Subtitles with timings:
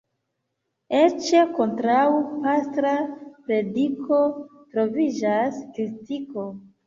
[0.99, 1.27] Eĉ
[1.57, 2.05] kontraŭ
[2.45, 2.93] pastra
[3.49, 4.19] prediko
[4.73, 6.49] troviĝas kritiko.